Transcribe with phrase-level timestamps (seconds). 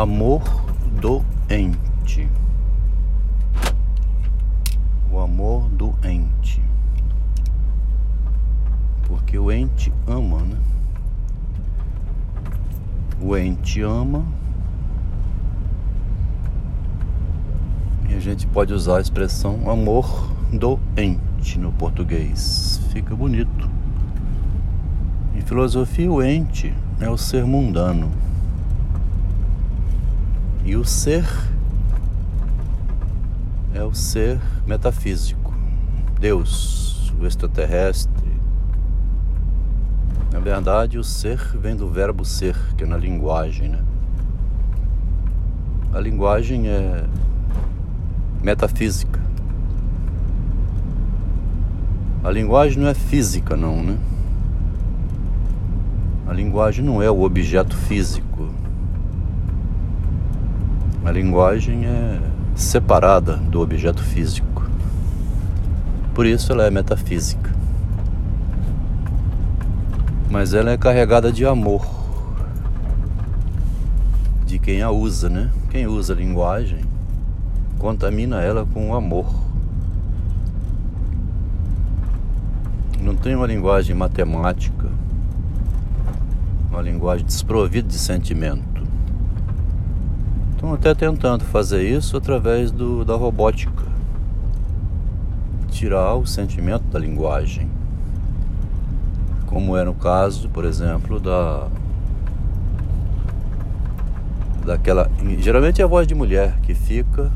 [0.00, 0.42] amor
[0.98, 2.26] doente.
[5.12, 6.62] O amor doente.
[9.06, 10.56] Porque o ente ama, né?
[13.20, 14.24] O ente ama.
[18.08, 22.80] E a gente pode usar a expressão amor doente no português.
[22.90, 23.68] Fica bonito.
[25.36, 28.29] Em filosofia, o ente é o ser mundano.
[30.64, 31.24] E o ser
[33.74, 35.54] é o ser metafísico.
[36.20, 38.30] Deus, o extraterrestre.
[40.32, 43.82] Na verdade, o ser vem do verbo ser, que é na linguagem, né?
[45.92, 47.04] A linguagem é
[48.42, 49.18] metafísica.
[52.22, 53.98] A linguagem não é física, não, né?
[56.26, 58.59] A linguagem não é o objeto físico.
[61.02, 62.20] A linguagem é
[62.54, 64.62] separada do objeto físico.
[66.14, 67.50] Por isso ela é metafísica.
[70.30, 71.86] Mas ela é carregada de amor.
[74.44, 75.50] De quem a usa, né?
[75.70, 76.80] Quem usa a linguagem
[77.78, 79.26] contamina ela com o amor.
[83.00, 84.86] Não tem uma linguagem matemática,
[86.70, 88.79] uma linguagem desprovida de sentimento.
[90.60, 93.82] Estão até tentando fazer isso através do, da robótica.
[95.70, 97.66] Tirar o sentimento da linguagem.
[99.46, 101.66] Como é no caso, por exemplo, da.
[104.66, 105.10] Daquela.
[105.38, 107.32] Geralmente é a voz de mulher que fica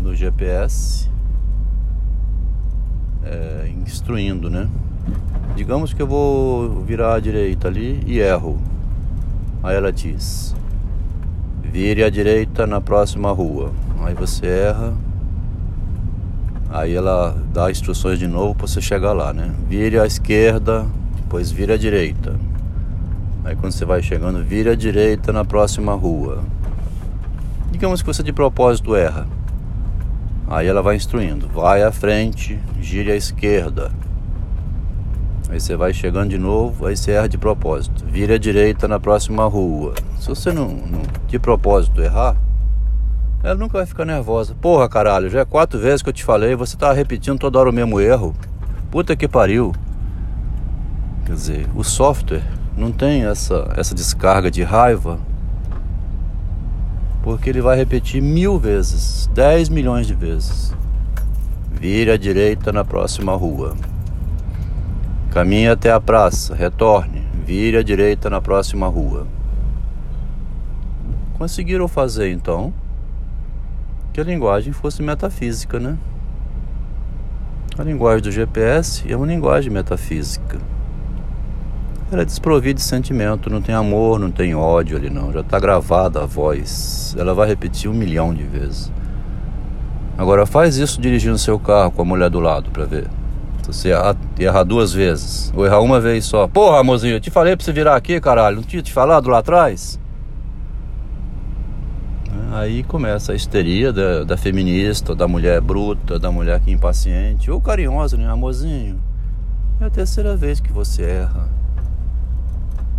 [0.00, 1.08] no GPS
[3.22, 4.68] é, instruindo, né?
[5.54, 8.60] Digamos que eu vou virar à direita ali e erro.
[9.62, 10.52] Aí ela diz:
[11.76, 13.70] Vire à direita na próxima rua.
[14.02, 14.94] Aí você erra.
[16.70, 19.54] Aí ela dá instruções de novo para você chegar lá, né?
[19.68, 20.86] Vire à esquerda,
[21.16, 22.34] depois vire à direita.
[23.44, 26.42] Aí quando você vai chegando, vire à direita na próxima rua.
[27.70, 29.26] Digamos que você de propósito erra.
[30.48, 31.46] Aí ela vai instruindo.
[31.48, 33.92] Vai à frente, gire à esquerda.
[35.50, 38.02] Aí você vai chegando de novo, aí você erra de propósito.
[38.06, 39.92] Vire à direita na próxima rua.
[40.26, 42.34] Se você não, não de propósito errar,
[43.44, 44.56] ela nunca vai ficar nervosa.
[44.56, 47.70] Porra, caralho, já é quatro vezes que eu te falei, você tá repetindo toda hora
[47.70, 48.34] o mesmo erro.
[48.90, 49.72] Puta que pariu.
[51.24, 52.42] Quer dizer, o software
[52.76, 55.20] não tem essa, essa descarga de raiva
[57.22, 60.74] porque ele vai repetir mil vezes, dez milhões de vezes.
[61.70, 63.76] Vire à direita na próxima rua.
[65.30, 69.28] Caminhe até a praça, retorne, vire à direita na próxima rua.
[71.38, 72.72] Conseguiram fazer então
[74.10, 75.98] que a linguagem fosse metafísica, né?
[77.78, 80.58] A linguagem do GPS é uma linguagem metafísica.
[82.10, 85.30] Ela é desprovida de sentimento, não tem amor, não tem ódio ali não.
[85.30, 87.14] Já está gravada a voz.
[87.18, 88.90] Ela vai repetir um milhão de vezes.
[90.16, 93.10] Agora faz isso dirigindo seu carro com a mulher do lado para ver.
[93.64, 95.52] Você errar, errar duas vezes.
[95.54, 96.48] Ou errar uma vez só.
[96.48, 98.56] Porra, amorzinho, eu te falei pra você virar aqui, caralho.
[98.56, 100.00] Não tinha te falado lá atrás?
[102.52, 107.50] Aí começa a histeria da, da feminista, da mulher bruta, da mulher que é impaciente.
[107.50, 108.28] Ou carinhosa, né?
[108.28, 109.00] Amorzinho,
[109.80, 111.48] é a terceira vez que você erra.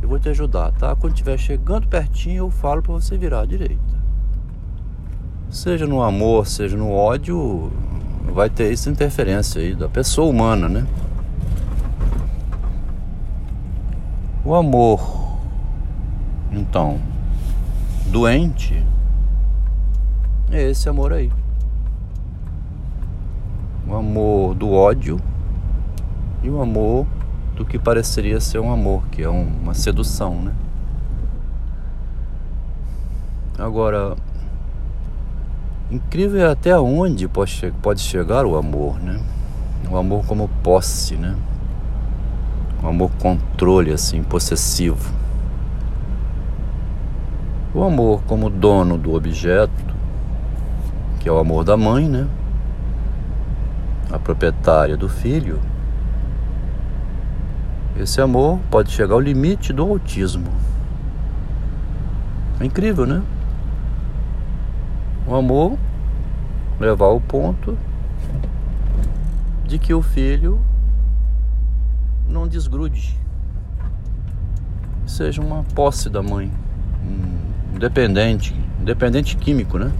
[0.00, 0.96] Eu vou te ajudar, tá?
[0.96, 4.02] Quando estiver chegando pertinho, eu falo para você virar à direita.
[5.50, 7.70] Seja no amor, seja no ódio,
[8.32, 10.86] vai ter essa interferência aí da pessoa humana, né?
[14.44, 15.38] O amor,
[16.50, 16.98] então,
[18.06, 18.84] doente,
[20.52, 21.32] é esse amor aí.
[23.88, 25.18] O amor do ódio
[26.42, 27.06] e o amor
[27.56, 30.52] do que pareceria ser um amor, que é uma sedução, né?
[33.58, 34.16] Agora,
[35.92, 39.20] Incrível é até onde pode chegar o amor, né?
[39.90, 41.36] O amor como posse, né?
[42.82, 45.12] O amor controle, assim, possessivo.
[47.74, 49.84] O amor como dono do objeto,
[51.22, 52.26] que é o amor da mãe, né?
[54.10, 55.60] A proprietária do filho.
[57.96, 60.50] Esse amor pode chegar ao limite do autismo.
[62.58, 63.22] É incrível, né?
[65.24, 65.78] O amor
[66.80, 67.78] levar ao ponto
[69.64, 70.60] de que o filho
[72.28, 73.16] não desgrude,
[75.06, 76.50] seja uma posse da mãe,
[77.72, 79.92] independente, dependente químico, né?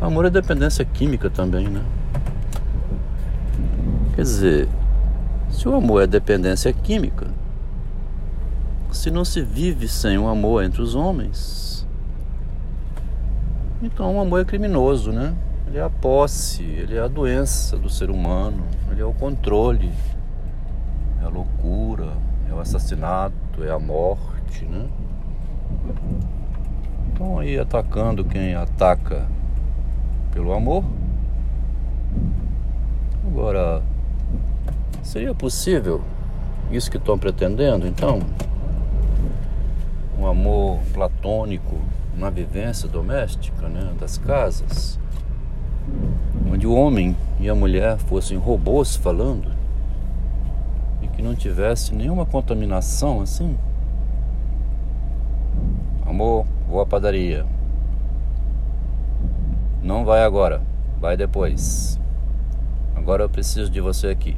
[0.00, 1.82] Amor é dependência química também, né?
[4.14, 4.68] Quer dizer,
[5.50, 7.26] se o amor é dependência química,
[8.92, 11.84] se não se vive sem o amor entre os homens,
[13.82, 15.34] então o amor é criminoso, né?
[15.66, 19.90] Ele é a posse, ele é a doença do ser humano, ele é o controle,
[21.20, 22.12] é a loucura,
[22.48, 24.86] é o assassinato, é a morte, né?
[27.12, 29.26] Então aí atacando quem ataca
[30.32, 30.84] pelo amor.
[33.26, 33.82] Agora,
[35.02, 36.02] seria possível
[36.70, 38.20] isso que estão pretendendo, então?
[40.18, 41.76] Um amor platônico
[42.16, 44.98] na vivência doméstica, né, das casas,
[46.50, 49.52] onde o homem e a mulher fossem robôs falando
[51.00, 53.56] e que não tivesse nenhuma contaminação assim?
[56.04, 57.46] Amor, vou à padaria.
[59.82, 60.60] Não vai agora,
[61.00, 61.98] vai depois.
[62.94, 64.36] Agora eu preciso de você aqui.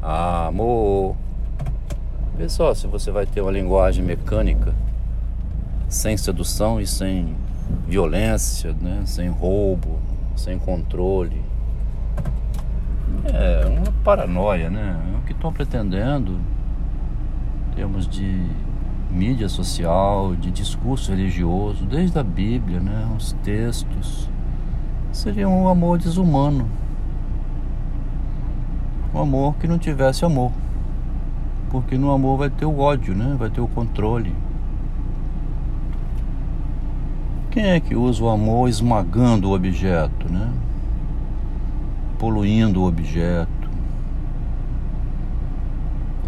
[0.00, 1.16] Amor.
[2.36, 4.74] Pessoal, se você vai ter uma linguagem mecânica,
[5.88, 7.34] sem sedução e sem
[7.86, 9.02] violência, né?
[9.06, 9.98] sem roubo,
[10.36, 11.42] sem controle.
[13.24, 15.00] É uma paranoia, né?
[15.14, 16.38] É o que estão pretendendo
[17.68, 18.50] em termos de
[19.14, 24.28] mídia social, de discurso religioso, desde a Bíblia, né, os textos,
[25.12, 26.66] seria um amor desumano.
[29.14, 30.50] Um amor que não tivesse amor.
[31.70, 33.36] Porque no amor vai ter o ódio, né?
[33.38, 34.34] Vai ter o controle.
[37.50, 40.52] Quem é que usa o amor esmagando o objeto, né?
[42.18, 43.48] Poluindo o objeto.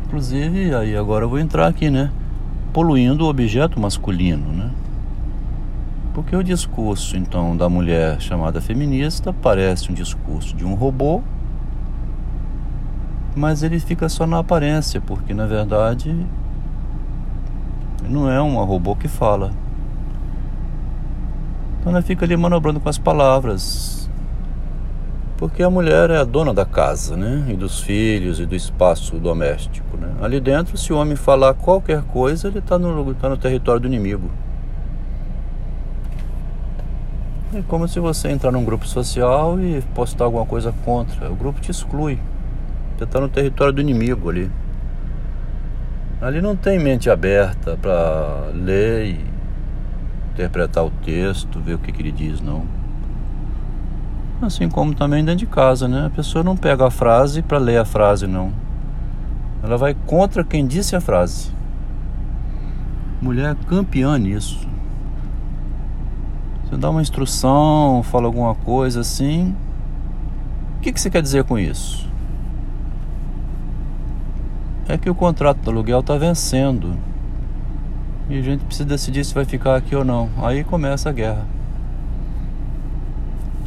[0.05, 2.13] Inclusive, aí agora eu vou entrar aqui, né?
[2.77, 4.71] Poluindo o objeto masculino, né?
[6.13, 11.23] Porque o discurso então da mulher chamada feminista parece um discurso de um robô,
[13.35, 16.15] mas ele fica só na aparência, porque na verdade
[18.07, 19.53] não é um robô que fala.
[21.81, 24.06] Então ela fica ali manobrando com as palavras,
[25.37, 27.45] porque a mulher é a dona da casa, né?
[27.49, 30.15] E dos filhos e do espaço doméstico, né?
[30.23, 33.87] Ali dentro, se o homem falar qualquer coisa, ele está no, tá no território do
[33.87, 34.31] inimigo.
[37.55, 41.31] É como se você entrar num grupo social e postar alguma coisa contra.
[41.31, 42.19] O grupo te exclui.
[42.97, 44.51] Você está no território do inimigo ali.
[46.21, 49.25] Ali não tem mente aberta para ler e
[50.33, 52.65] interpretar o texto, ver o que, que ele diz, não.
[54.41, 56.07] Assim como também dentro de casa, né?
[56.07, 58.53] A pessoa não pega a frase para ler a frase, não.
[59.63, 61.51] Ela vai contra quem disse a frase.
[63.21, 64.69] Mulher é campeã nisso.
[66.65, 69.57] Você dá uma instrução, fala alguma coisa assim.
[70.77, 72.07] O que, que você quer dizer com isso?
[74.87, 76.97] É que o contrato do aluguel está vencendo.
[78.29, 80.29] E a gente precisa decidir se vai ficar aqui ou não.
[80.39, 81.56] Aí começa a guerra.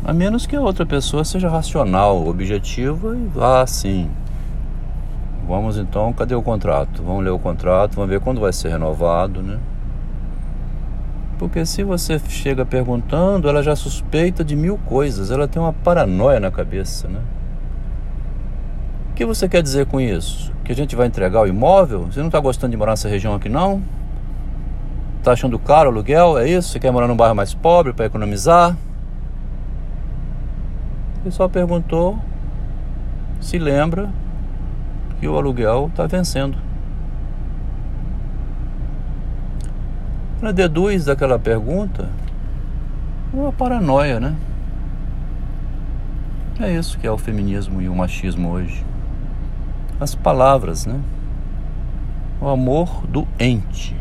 [0.04, 4.10] A menos que a outra pessoa seja racional, objetiva e vá assim.
[5.48, 7.04] Vamos então, cadê o contrato?
[7.04, 9.60] Vamos ler o contrato, vamos ver quando vai ser renovado, né?
[11.38, 16.40] Porque se você chega perguntando, ela já suspeita de mil coisas, ela tem uma paranoia
[16.40, 17.20] na cabeça, né?
[19.12, 20.54] O que você quer dizer com isso?
[20.64, 22.06] Que a gente vai entregar o imóvel?
[22.06, 23.82] Você não está gostando de morar nessa região aqui não?
[25.18, 26.38] Está achando caro o aluguel?
[26.38, 26.70] É isso?
[26.70, 28.78] Você quer morar num bairro mais pobre para economizar?
[31.22, 32.18] Ele só perguntou
[33.42, 34.10] se lembra
[35.20, 36.58] que o aluguel está vencendo.
[40.42, 42.08] Ela deduz daquela pergunta
[43.34, 44.36] uma paranoia, né?
[46.60, 48.86] É isso que é o feminismo e o machismo hoje.
[50.00, 51.00] As palavras, né?
[52.42, 53.96] O amor do ente.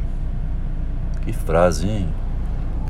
[1.25, 2.09] Que frase, hein?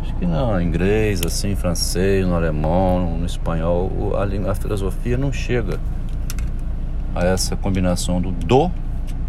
[0.08, 5.78] Acho que no inglês, assim, francês, no alemão, no espanhol, a, a filosofia não chega
[7.14, 8.70] a essa combinação do do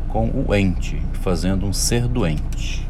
[0.08, 2.89] com o ente, fazendo um ser doente.